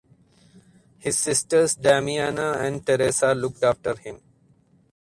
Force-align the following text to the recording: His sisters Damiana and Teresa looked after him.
His 0.97 1.15
sisters 1.19 1.77
Damiana 1.77 2.55
and 2.59 2.83
Teresa 2.83 3.33
looked 3.35 3.61
after 3.61 3.95
him. 3.95 4.19